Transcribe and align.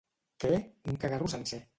—Què? 0.43 0.55
—Un 0.93 0.97
cagarro 1.05 1.29
sencer. 1.35 1.61